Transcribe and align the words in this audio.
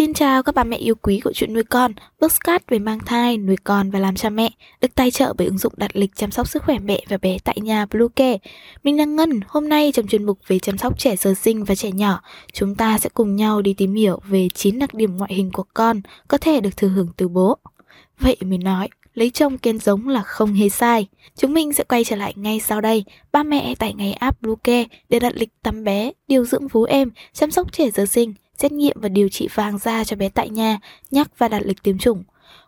Xin 0.00 0.14
chào 0.14 0.42
các 0.42 0.54
bà 0.54 0.64
mẹ 0.64 0.76
yêu 0.76 0.94
quý 1.02 1.20
của 1.24 1.32
chuyện 1.32 1.52
nuôi 1.52 1.64
con, 1.64 1.92
postcard 2.20 2.64
về 2.68 2.78
mang 2.78 2.98
thai, 2.98 3.36
nuôi 3.36 3.56
con 3.64 3.90
và 3.90 3.98
làm 3.98 4.16
cha 4.16 4.30
mẹ, 4.30 4.50
được 4.80 4.94
tài 4.94 5.10
trợ 5.10 5.32
bởi 5.38 5.46
ứng 5.46 5.58
dụng 5.58 5.72
đặt 5.76 5.90
lịch 5.96 6.10
chăm 6.14 6.30
sóc 6.30 6.48
sức 6.48 6.62
khỏe 6.62 6.78
mẹ 6.78 7.02
và 7.08 7.16
bé 7.16 7.38
tại 7.44 7.58
nhà 7.62 7.86
Bluecare. 7.86 8.38
Mình 8.82 8.96
là 8.96 9.04
Ngân, 9.04 9.40
hôm 9.46 9.68
nay 9.68 9.92
trong 9.94 10.06
chuyên 10.06 10.24
mục 10.24 10.38
về 10.46 10.58
chăm 10.58 10.78
sóc 10.78 10.98
trẻ 10.98 11.16
sơ 11.16 11.34
sinh 11.34 11.64
và 11.64 11.74
trẻ 11.74 11.90
nhỏ, 11.90 12.20
chúng 12.52 12.74
ta 12.74 12.98
sẽ 12.98 13.10
cùng 13.14 13.36
nhau 13.36 13.62
đi 13.62 13.74
tìm 13.74 13.94
hiểu 13.94 14.20
về 14.28 14.48
9 14.54 14.78
đặc 14.78 14.94
điểm 14.94 15.16
ngoại 15.16 15.34
hình 15.34 15.50
của 15.52 15.64
con 15.74 16.00
có 16.28 16.38
thể 16.38 16.60
được 16.60 16.76
thừa 16.76 16.88
hưởng 16.88 17.08
từ 17.16 17.28
bố. 17.28 17.56
Vậy 18.18 18.36
mình 18.40 18.64
nói, 18.64 18.88
lấy 19.14 19.30
chồng 19.30 19.58
kiên 19.58 19.78
giống 19.78 20.08
là 20.08 20.22
không 20.22 20.52
hề 20.52 20.68
sai. 20.68 21.06
Chúng 21.36 21.54
mình 21.54 21.72
sẽ 21.72 21.84
quay 21.84 22.04
trở 22.04 22.16
lại 22.16 22.34
ngay 22.36 22.60
sau 22.60 22.80
đây. 22.80 23.04
Ba 23.32 23.42
mẹ 23.42 23.74
tải 23.74 23.94
ngay 23.94 24.12
app 24.12 24.42
Bluecare 24.42 24.84
để 25.08 25.18
đặt 25.18 25.32
lịch 25.36 25.62
tắm 25.62 25.84
bé, 25.84 26.12
điều 26.28 26.44
dưỡng 26.44 26.68
vú 26.68 26.84
em, 26.84 27.10
chăm 27.32 27.50
sóc 27.50 27.72
trẻ 27.72 27.90
sơ 27.90 28.06
sinh, 28.06 28.34
xét 28.60 28.72
nghiệm 28.72 28.96
và 29.00 29.08
điều 29.08 29.28
trị 29.28 29.48
vàng 29.54 29.78
da 29.78 30.04
cho 30.04 30.16
bé 30.16 30.28
tại 30.28 30.50
nhà, 30.50 30.78
nhắc 31.10 31.38
và 31.38 31.48
đặt 31.48 31.62
lịch 31.64 31.82
tiêm 31.82 31.98
chủng. 31.98 32.24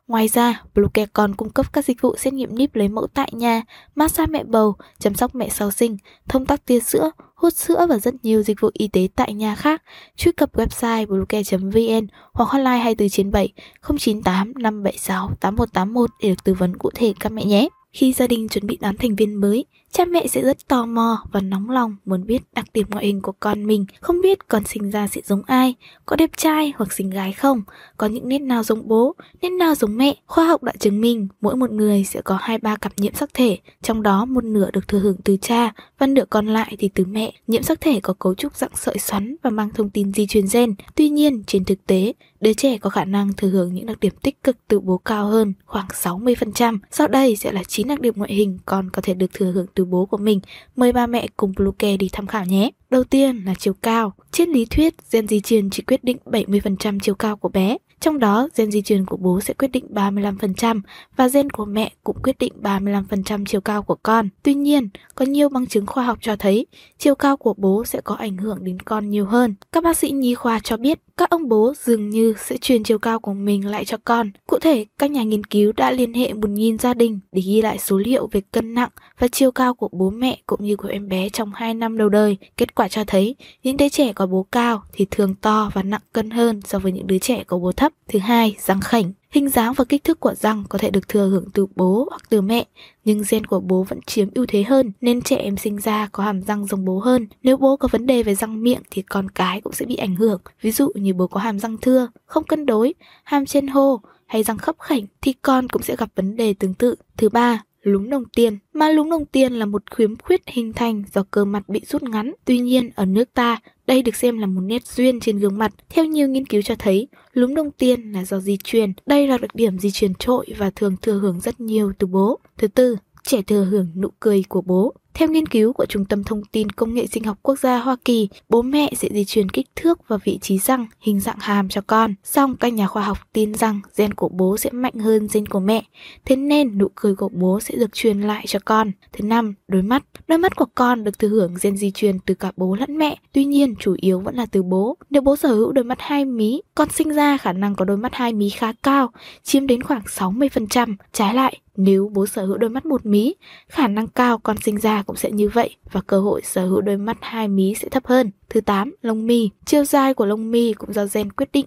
Ngoài 0.09 0.29
ra, 0.29 0.63
Bluecare 0.75 1.11
còn 1.13 1.35
cung 1.35 1.51
cấp 1.51 1.73
các 1.73 1.85
dịch 1.85 2.01
vụ 2.01 2.17
xét 2.17 2.33
nghiệm 2.33 2.55
níp 2.55 2.75
lấy 2.75 2.89
mẫu 2.89 3.07
tại 3.15 3.31
nhà, 3.33 3.63
massage 3.95 4.31
mẹ 4.31 4.45
bầu, 4.45 4.75
chăm 4.99 5.15
sóc 5.15 5.35
mẹ 5.35 5.49
sau 5.49 5.71
sinh, 5.71 5.97
thông 6.29 6.47
tắc 6.47 6.67
tia 6.67 6.81
sữa, 6.81 7.11
hút 7.35 7.55
sữa 7.55 7.87
và 7.89 7.99
rất 7.99 8.15
nhiều 8.23 8.43
dịch 8.43 8.61
vụ 8.61 8.71
y 8.73 8.89
tế 8.89 9.09
tại 9.17 9.35
nhà 9.35 9.55
khác. 9.55 9.83
Truy 10.17 10.33
cập 10.33 10.55
website 10.55 11.07
bluecare.vn 11.07 12.07
hoặc 12.33 12.49
hotline 12.49 12.79
2497 12.79 13.53
098 13.99 14.53
576 14.57 15.31
8181 15.41 16.11
để 16.23 16.29
được 16.29 16.45
tư 16.45 16.55
vấn 16.55 16.77
cụ 16.77 16.91
thể 16.95 17.15
các 17.21 17.33
mẹ 17.33 17.45
nhé. 17.45 17.69
Khi 17.93 18.13
gia 18.13 18.27
đình 18.27 18.49
chuẩn 18.49 18.67
bị 18.67 18.79
đón 18.81 18.97
thành 18.97 19.17
viên 19.17 19.35
mới, 19.35 19.65
cha 19.93 20.05
mẹ 20.05 20.27
sẽ 20.27 20.43
rất 20.43 20.69
tò 20.69 20.87
mò 20.87 21.25
và 21.33 21.41
nóng 21.41 21.71
lòng 21.71 21.97
muốn 22.05 22.27
biết 22.27 22.43
đặc 22.55 22.65
điểm 22.75 22.87
ngoại 22.91 23.07
hình 23.07 23.21
của 23.21 23.33
con 23.41 23.67
mình, 23.67 23.87
không 24.01 24.21
biết 24.21 24.49
con 24.49 24.65
sinh 24.65 24.91
ra 24.91 25.07
sẽ 25.07 25.21
giống 25.25 25.43
ai, 25.47 25.75
có 26.07 26.17
đẹp 26.17 26.31
trai 26.37 26.73
hoặc 26.77 26.93
xinh 26.93 27.11
gái 27.11 27.33
không, 27.33 27.63
có 27.97 28.07
những 28.07 28.29
nét 28.29 28.39
nào 28.39 28.63
giống 28.63 28.89
bố, 28.89 29.15
nét 29.43 29.51
nào 29.51 29.75
giống 29.75 29.97
mẹ. 29.97 30.15
Khoa 30.27 30.47
học 30.47 30.63
đã 30.63 30.73
chứng 30.79 31.01
minh 31.01 31.29
mỗi 31.41 31.57
một 31.57 31.71
người 31.71 32.05
sẽ 32.05 32.21
có 32.21 32.39
hai 32.41 32.59
ba 32.59 32.77
cặp 32.77 32.93
nhiễm 32.97 33.15
sắc 33.15 33.31
thể, 33.35 33.59
trong 33.83 34.03
đó 34.03 34.25
một 34.25 34.45
nửa 34.45 34.71
được 34.71 34.89
thừa 34.89 34.99
hưởng 34.99 35.17
từ 35.25 35.37
cha 35.37 35.73
và 35.99 36.07
nửa 36.07 36.25
còn 36.31 36.47
lại 36.47 36.77
thì 36.79 36.89
từ 36.95 37.05
mẹ. 37.05 37.33
Nhiễm 37.47 37.63
sắc 37.63 37.81
thể 37.81 38.01
có 38.01 38.15
cấu 38.15 38.35
trúc 38.35 38.57
dạng 38.57 38.77
sợi 38.77 38.99
xoắn 38.99 39.37
và 39.43 39.51
mang 39.51 39.71
thông 39.75 39.91
tin 39.91 40.13
di 40.13 40.27
truyền 40.27 40.45
gen. 40.53 40.75
Tuy 40.95 41.09
nhiên, 41.09 41.43
trên 41.47 41.65
thực 41.65 41.87
tế, 41.87 42.13
đứa 42.41 42.53
trẻ 42.53 42.79
có 42.79 42.91
khả 42.91 43.05
năng 43.05 43.33
thừa 43.33 43.49
hưởng 43.49 43.75
những 43.75 43.87
đặc 43.87 44.01
điểm 44.01 44.13
tích 44.23 44.43
cực 44.45 44.57
từ 44.69 44.81
bố 44.81 44.99
cao 44.99 45.27
hơn 45.27 45.53
khoảng 45.67 45.87
60%. 45.89 46.79
Sau 46.91 47.09
đây 47.09 47.37
sẽ 47.37 47.53
là 47.53 47.63
9 47.65 47.89
đặc 47.89 48.01
điểm 48.01 48.15
ngoại 48.17 48.35
hình 48.35 48.59
con 48.67 48.91
có 48.91 49.03
thể 49.03 49.15
được 49.15 49.33
thừa 49.33 49.53
hưởng 49.53 49.67
từ 49.75 49.82
bố 49.85 50.07
của 50.07 50.17
mình. 50.17 50.41
Mời 50.77 50.93
ba 50.93 51.07
mẹ 51.07 51.27
cùng 51.37 51.53
Bluecare 51.57 51.97
đi 51.97 52.09
tham 52.13 52.27
khảo 52.27 52.45
nhé. 52.45 52.71
Đầu 52.91 53.05
tiên 53.05 53.43
là 53.47 53.55
chiều 53.59 53.75
cao. 53.83 54.13
Trên 54.33 54.51
lý 54.51 54.65
thuyết, 54.65 54.95
gen 55.13 55.29
di 55.29 55.41
truyền 55.41 55.71
chỉ 55.71 55.83
quyết 55.83 56.05
định 56.05 56.17
70% 56.25 56.99
chiều 57.03 57.15
cao 57.15 57.37
của 57.37 57.49
bé. 57.49 57.77
Trong 58.01 58.19
đó, 58.19 58.49
gen 58.57 58.71
di 58.71 58.83
truyền 58.83 59.05
của 59.07 59.17
bố 59.17 59.41
sẽ 59.41 59.55
quyết 59.55 59.69
định 59.69 59.87
35% 59.91 60.81
và 61.17 61.29
gen 61.29 61.51
của 61.51 61.65
mẹ 61.65 61.93
cũng 62.05 62.17
quyết 62.23 62.39
định 62.39 62.53
35% 62.63 63.45
chiều 63.45 63.61
cao 63.61 63.83
của 63.83 63.97
con. 64.03 64.29
Tuy 64.43 64.55
nhiên, 64.55 64.89
có 65.15 65.25
nhiều 65.25 65.49
bằng 65.49 65.67
chứng 65.67 65.87
khoa 65.87 66.05
học 66.05 66.19
cho 66.21 66.37
thấy 66.37 66.67
chiều 66.99 67.15
cao 67.15 67.37
của 67.37 67.55
bố 67.57 67.85
sẽ 67.85 68.01
có 68.01 68.15
ảnh 68.15 68.37
hưởng 68.37 68.65
đến 68.65 68.81
con 68.81 69.11
nhiều 69.11 69.27
hơn. 69.27 69.55
Các 69.73 69.85
bác 69.85 69.97
sĩ 69.97 70.11
nhi 70.11 70.35
khoa 70.35 70.61
cho 70.61 70.77
biết 70.77 70.99
các 71.23 71.31
ông 71.31 71.49
bố 71.49 71.73
dường 71.85 72.11
như 72.11 72.35
sẽ 72.39 72.57
truyền 72.57 72.83
chiều 72.83 72.99
cao 72.99 73.21
của 73.21 73.33
mình 73.33 73.67
lại 73.67 73.85
cho 73.85 73.97
con. 74.05 74.31
Cụ 74.47 74.59
thể, 74.59 74.87
các 74.99 75.11
nhà 75.11 75.23
nghiên 75.23 75.45
cứu 75.45 75.73
đã 75.73 75.91
liên 75.91 76.15
hệ 76.15 76.33
1.000 76.33 76.79
gia 76.79 76.95
đình 76.95 77.21
để 77.33 77.43
ghi 77.47 77.63
lại 77.63 77.79
số 77.79 77.99
liệu 77.99 78.29
về 78.33 78.41
cân 78.53 78.75
nặng 78.75 78.89
và 79.19 79.29
chiều 79.29 79.53
cao 79.53 79.75
của 79.75 79.89
bố 79.93 80.11
mẹ 80.11 80.39
cũng 80.47 80.65
như 80.65 80.77
của 80.77 80.89
em 80.89 81.09
bé 81.09 81.29
trong 81.29 81.53
2 81.55 81.75
năm 81.75 81.99
đầu 81.99 82.09
đời. 82.09 82.37
Kết 82.57 82.75
quả 82.75 82.89
cho 82.89 83.05
thấy 83.07 83.37
những 83.63 83.77
đứa 83.77 83.89
trẻ 83.89 84.13
có 84.13 84.27
bố 84.27 84.47
cao 84.53 84.83
thì 84.93 85.07
thường 85.11 85.35
to 85.35 85.71
và 85.75 85.83
nặng 85.83 86.01
cân 86.13 86.31
hơn 86.31 86.61
so 86.65 86.79
với 86.79 86.93
những 86.93 87.07
đứa 87.07 87.19
trẻ 87.19 87.45
có 87.47 87.59
bố 87.59 87.73
thấp. 87.73 87.93
Thứ 88.09 88.19
hai, 88.19 88.57
răng 88.59 88.81
khảnh. 88.81 89.13
Hình 89.33 89.49
dáng 89.49 89.73
và 89.73 89.85
kích 89.85 90.05
thước 90.05 90.21
của 90.21 90.35
răng 90.35 90.65
có 90.69 90.79
thể 90.79 90.91
được 90.91 91.09
thừa 91.09 91.29
hưởng 91.29 91.51
từ 91.55 91.67
bố 91.77 92.07
hoặc 92.11 92.23
từ 92.29 92.41
mẹ, 92.41 92.65
nhưng 93.05 93.23
gen 93.31 93.47
của 93.47 93.61
bố 93.61 93.83
vẫn 93.83 94.01
chiếm 94.07 94.29
ưu 94.35 94.47
thế 94.49 94.63
hơn 94.63 94.93
nên 95.01 95.23
trẻ 95.23 95.37
em 95.37 95.57
sinh 95.57 95.77
ra 95.77 96.09
có 96.13 96.25
hàm 96.25 96.43
răng 96.43 96.67
giống 96.67 96.85
bố 96.85 96.99
hơn. 96.99 97.27
Nếu 97.43 97.57
bố 97.57 97.77
có 97.77 97.89
vấn 97.93 98.07
đề 98.07 98.23
về 98.23 98.35
răng 98.35 98.63
miệng 98.63 98.83
thì 98.91 99.03
con 99.03 99.29
cái 99.29 99.61
cũng 99.61 99.73
sẽ 99.73 99.87
bị 99.87 99.97
ảnh 99.97 100.17
hưởng. 100.17 100.41
Ví 100.61 100.71
dụ 100.71 100.89
như 100.95 101.15
bố 101.15 101.27
có 101.27 101.41
hàm 101.41 101.59
răng 101.59 101.77
thưa, 101.81 102.09
không 102.27 102.45
cân 102.45 102.67
đối, 102.67 102.95
hàm 103.25 103.47
trên 103.47 103.67
hô 103.67 104.01
hay 104.27 104.43
răng 104.43 104.59
khấp 104.59 104.77
khảnh 104.79 105.07
thì 105.21 105.33
con 105.33 105.69
cũng 105.69 105.83
sẽ 105.83 105.97
gặp 105.97 106.09
vấn 106.15 106.37
đề 106.37 106.55
tương 106.55 106.75
tự. 106.75 106.95
Thứ 107.17 107.29
ba, 107.29 107.63
lúng 107.83 108.11
đồng 108.11 108.25
tiền. 108.37 108.59
Mà 108.75 108.89
lúng 108.89 109.11
đồng 109.11 109.27
tiền 109.27 109.53
là 109.53 109.67
một 109.67 109.83
khiếm 109.91 110.17
khuyết 110.17 110.41
hình 110.47 110.73
thành 110.73 111.03
do 111.15 111.25
cơ 111.31 111.45
mặt 111.45 111.69
bị 111.69 111.81
rút 111.87 112.03
ngắn. 112.03 112.33
Tuy 112.45 112.59
nhiên, 112.59 112.91
ở 112.95 113.05
nước 113.05 113.35
ta, 113.35 113.61
đây 113.87 114.03
được 114.03 114.17
xem 114.17 114.39
là 114.39 114.47
một 114.47 114.61
nét 114.61 114.87
duyên 114.87 115.21
trên 115.21 115.39
gương 115.39 115.59
mặt. 115.59 115.73
Theo 115.89 116.05
nhiều 116.05 116.29
nghiên 116.29 116.47
cứu 116.47 116.63
cho 116.63 116.75
thấy, 116.79 117.09
lúng 117.33 117.55
đồng 117.55 117.71
tiền 117.71 118.13
là 118.13 118.25
do 118.25 118.41
di 118.41 118.57
truyền. 118.65 118.93
Đây 119.07 119.27
là 119.27 119.39
đặc 119.39 119.55
điểm 119.55 119.79
di 119.79 119.91
truyền 119.91 120.15
trội 120.15 120.47
và 120.59 120.71
thường 120.71 120.97
thừa 121.03 121.19
hưởng 121.19 121.41
rất 121.41 121.61
nhiều 121.61 121.93
từ 121.99 122.07
bố. 122.07 122.39
Thứ 122.59 122.69
tư, 122.69 122.97
trẻ 123.23 123.43
thừa 123.43 123.65
hưởng 123.65 123.87
nụ 123.97 124.09
cười 124.21 124.45
của 124.49 124.61
bố. 124.61 124.95
Theo 125.15 125.29
nghiên 125.29 125.47
cứu 125.47 125.73
của 125.73 125.87
Trung 125.87 126.05
tâm 126.05 126.25
Thông 126.25 126.45
tin 126.45 126.71
Công 126.71 126.95
nghệ 126.95 127.07
Sinh 127.07 127.25
học 127.25 127.39
Quốc 127.43 127.59
gia 127.59 127.79
Hoa 127.79 127.97
Kỳ, 128.05 128.29
bố 128.49 128.63
mẹ 128.63 128.91
sẽ 128.97 129.09
di 129.13 129.25
truyền 129.25 129.49
kích 129.49 129.67
thước 129.77 130.09
và 130.09 130.19
vị 130.25 130.39
trí 130.43 130.59
răng, 130.59 130.87
hình 131.01 131.21
dạng 131.21 131.39
hàm 131.41 131.69
cho 131.69 131.81
con. 131.87 132.15
Song 132.25 132.57
các 132.57 132.73
nhà 132.73 132.87
khoa 132.87 133.03
học 133.03 133.19
tin 133.33 133.55
rằng 133.55 133.81
gen 133.97 134.15
của 134.15 134.29
bố 134.29 134.57
sẽ 134.57 134.71
mạnh 134.71 134.95
hơn 134.95 135.29
gen 135.33 135.47
của 135.47 135.61
mẹ, 135.61 135.85
thế 136.25 136.37
nên 136.37 136.79
nụ 136.79 136.89
cười 136.95 137.15
của 137.15 137.29
bố 137.29 137.61
sẽ 137.61 137.75
được 137.75 137.93
truyền 137.93 138.21
lại 138.21 138.45
cho 138.49 138.59
con. 138.65 138.93
Thứ 139.13 139.25
năm, 139.25 139.55
đôi 139.69 139.83
mắt. 139.83 140.03
Đôi 140.29 140.39
mắt 140.39 140.57
của 140.57 140.67
con 140.75 141.05
được 141.05 141.19
thừa 141.19 141.29
hưởng 141.29 141.55
gen 141.63 141.77
di 141.77 141.91
truyền 141.91 142.19
từ 142.19 142.35
cả 142.35 142.53
bố 142.57 142.77
lẫn 142.81 142.99
mẹ, 142.99 143.19
tuy 143.33 143.45
nhiên 143.45 143.75
chủ 143.79 143.97
yếu 144.01 144.21
vẫn 144.21 144.35
là 144.35 144.47
từ 144.47 144.63
bố. 144.63 144.97
Nếu 145.11 145.23
bố 145.23 145.37
sở 145.37 145.49
hữu 145.55 145.73
đôi 145.73 145.85
mắt 145.85 145.99
hai 146.01 146.25
mí, 146.25 146.63
con 146.75 146.89
sinh 146.91 147.09
ra 147.09 147.37
khả 147.37 147.53
năng 147.53 147.75
có 147.75 147.85
đôi 147.85 147.97
mắt 147.97 148.15
hai 148.15 148.33
mí 148.33 148.51
khá 148.51 148.73
cao, 148.83 149.11
chiếm 149.43 149.67
đến 149.67 149.83
khoảng 149.83 150.03
60%. 150.07 150.97
Trái 151.13 151.35
lại, 151.35 151.61
nếu 151.77 152.11
bố 152.15 152.27
sở 152.27 152.47
hữu 152.47 152.59
đôi 152.59 152.71
mắt 152.71 152.87
một 152.87 153.07
mí, 153.07 153.35
khả 153.69 153.89
năng 153.89 154.07
cao 154.07 154.39
con 154.39 154.57
sinh 154.65 154.79
ra 154.79 155.02
cũng 155.03 155.17
sẽ 155.17 155.31
như 155.31 155.49
vậy 155.49 155.77
và 155.93 156.01
cơ 156.01 156.21
hội 156.21 156.41
sở 156.45 156.67
hữu 156.67 156.81
đôi 156.81 156.97
mắt 156.97 157.17
hai 157.21 157.49
mí 157.49 157.75
sẽ 157.75 157.89
thấp 157.89 158.07
hơn. 158.07 158.31
Thứ 158.51 158.61
8, 158.61 158.95
lông 159.03 159.27
mi. 159.27 159.51
Chiều 159.65 159.85
dài 159.85 160.15
của 160.15 160.27
lông 160.27 160.51
mi 160.51 160.73
cũng 160.73 160.93
do 160.93 161.07
gen 161.13 161.33
quyết 161.33 161.53
định. 161.53 161.67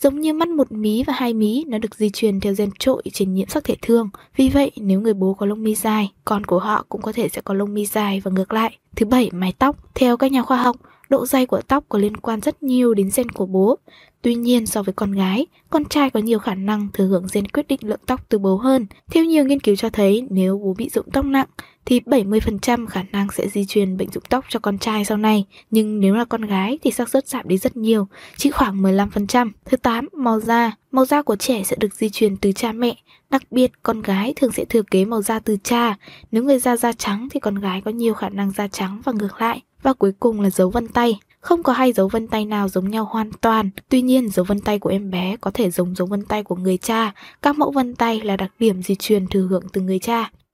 Giống 0.00 0.20
như 0.20 0.32
mắt 0.32 0.48
một 0.48 0.72
mí 0.72 1.02
và 1.06 1.12
hai 1.12 1.34
mí, 1.34 1.64
nó 1.68 1.78
được 1.78 1.94
di 1.94 2.10
truyền 2.10 2.40
theo 2.40 2.54
gen 2.58 2.70
trội 2.78 3.02
trên 3.12 3.34
nhiễm 3.34 3.48
sắc 3.48 3.64
thể 3.64 3.76
thương. 3.82 4.10
Vì 4.36 4.48
vậy, 4.48 4.70
nếu 4.76 5.00
người 5.00 5.14
bố 5.14 5.34
có 5.34 5.46
lông 5.46 5.62
mi 5.62 5.74
dài, 5.74 6.12
con 6.24 6.44
của 6.44 6.58
họ 6.58 6.84
cũng 6.88 7.02
có 7.02 7.12
thể 7.12 7.28
sẽ 7.28 7.40
có 7.40 7.54
lông 7.54 7.74
mi 7.74 7.86
dài 7.86 8.20
và 8.24 8.30
ngược 8.30 8.52
lại. 8.52 8.78
Thứ 8.96 9.06
bảy, 9.06 9.30
mái 9.32 9.52
tóc. 9.58 9.76
Theo 9.94 10.16
các 10.16 10.32
nhà 10.32 10.42
khoa 10.42 10.56
học, 10.56 10.76
độ 11.08 11.26
dày 11.26 11.46
của 11.46 11.60
tóc 11.60 11.84
có 11.88 11.98
liên 11.98 12.16
quan 12.16 12.40
rất 12.40 12.62
nhiều 12.62 12.94
đến 12.94 13.10
gen 13.16 13.28
của 13.28 13.46
bố. 13.46 13.78
Tuy 14.22 14.34
nhiên 14.34 14.66
so 14.66 14.82
với 14.82 14.92
con 14.92 15.12
gái, 15.12 15.46
con 15.70 15.84
trai 15.84 16.10
có 16.10 16.20
nhiều 16.20 16.38
khả 16.38 16.54
năng 16.54 16.88
thừa 16.92 17.06
hưởng 17.06 17.26
gen 17.32 17.48
quyết 17.48 17.68
định 17.68 17.80
lượng 17.82 18.00
tóc 18.06 18.28
từ 18.28 18.38
bố 18.38 18.56
hơn. 18.56 18.86
Theo 19.10 19.24
nhiều 19.24 19.44
nghiên 19.44 19.60
cứu 19.60 19.76
cho 19.76 19.90
thấy 19.90 20.26
nếu 20.30 20.58
bố 20.58 20.74
bị 20.78 20.88
rụng 20.88 21.06
tóc 21.12 21.24
nặng 21.24 21.46
thì 21.86 22.00
70% 22.00 22.86
khả 22.86 23.02
năng 23.12 23.28
sẽ 23.32 23.48
di 23.48 23.64
truyền 23.64 23.96
bệnh 23.96 24.10
rụng 24.10 24.24
tóc 24.28 24.44
cho 24.48 24.58
con 24.58 24.78
trai 24.78 25.04
sau 25.04 25.16
này. 25.16 25.44
Nhưng 25.70 26.00
nếu 26.00 26.14
là 26.14 26.24
con 26.24 26.42
gái 26.42 26.78
thì 26.82 26.90
xác 26.90 27.08
suất 27.08 27.28
giảm 27.28 27.48
đi 27.48 27.58
rất 27.58 27.76
nhiều, 27.76 28.08
chỉ 28.36 28.50
khoảng 28.50 28.82
15%. 28.82 29.50
Thứ 29.64 29.76
8, 29.76 30.08
màu 30.12 30.40
da. 30.40 30.72
Màu 30.90 31.04
da 31.04 31.22
của 31.22 31.36
trẻ 31.36 31.62
sẽ 31.64 31.76
được 31.80 31.94
di 31.94 32.08
truyền 32.08 32.36
từ 32.36 32.52
cha 32.52 32.72
mẹ. 32.72 32.96
Đặc 33.30 33.42
biệt, 33.50 33.72
con 33.82 34.02
gái 34.02 34.32
thường 34.36 34.52
sẽ 34.52 34.64
thừa 34.64 34.82
kế 34.90 35.04
màu 35.04 35.22
da 35.22 35.38
từ 35.38 35.56
cha. 35.64 35.96
Nếu 36.32 36.42
người 36.42 36.58
da 36.58 36.76
da 36.76 36.92
trắng 36.92 37.28
thì 37.30 37.40
con 37.40 37.54
gái 37.54 37.82
có 37.84 37.90
nhiều 37.90 38.14
khả 38.14 38.28
năng 38.28 38.50
da 38.50 38.68
trắng 38.68 39.00
và 39.04 39.12
ngược 39.12 39.40
lại. 39.40 39.62
Và 39.82 39.92
cuối 39.92 40.12
cùng 40.20 40.40
là 40.40 40.50
dấu 40.50 40.70
vân 40.70 40.88
tay. 40.88 41.18
Không 41.40 41.62
có 41.62 41.72
hai 41.72 41.92
dấu 41.92 42.08
vân 42.08 42.28
tay 42.28 42.44
nào 42.44 42.68
giống 42.68 42.90
nhau 42.90 43.08
hoàn 43.10 43.30
toàn. 43.40 43.70
Tuy 43.88 44.02
nhiên, 44.02 44.28
dấu 44.28 44.44
vân 44.44 44.60
tay 44.60 44.78
của 44.78 44.88
em 44.88 45.10
bé 45.10 45.36
có 45.40 45.50
thể 45.50 45.70
giống 45.70 45.94
dấu 45.94 46.06
vân 46.06 46.24
tay 46.24 46.42
của 46.42 46.56
người 46.56 46.76
cha. 46.76 47.12
Các 47.42 47.58
mẫu 47.58 47.70
vân 47.70 47.94
tay 47.94 48.20
là 48.20 48.36
đặc 48.36 48.52
điểm 48.58 48.82
di 48.82 48.94
truyền 48.94 49.26
thừa 49.26 49.46
hưởng 49.50 49.62
từ 49.72 49.80
người 49.80 49.98
cha. 49.98 50.30